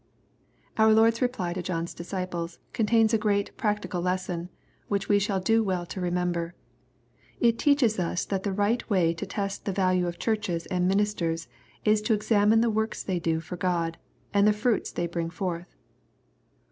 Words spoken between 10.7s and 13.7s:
ministers, is to examine the works they do for